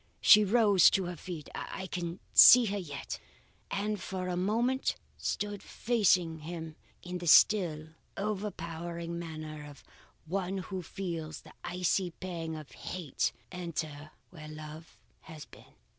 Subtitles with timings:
[0.19, 3.19] She rose to her feet I can see her yet
[3.69, 9.83] and for a moment stood facing him in the still, overpowering manner of
[10.25, 15.75] one who feels the icy pang of hate enter where love has been.